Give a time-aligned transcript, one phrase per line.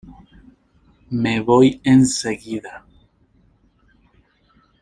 [1.11, 2.83] Me voy enseguida.